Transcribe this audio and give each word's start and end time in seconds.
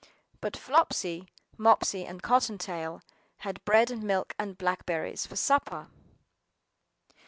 BUT 0.39 0.57
Flopsy, 0.57 1.27
Mopsy, 1.59 2.07
and 2.07 2.23
Cotton 2.23 2.57
tail 2.57 3.03
had 3.37 3.63
bread 3.65 3.91
and 3.91 4.01
milk 4.01 4.33
and 4.39 4.57
blackberries, 4.57 5.27
for 5.27 5.35
supper. 5.35 5.89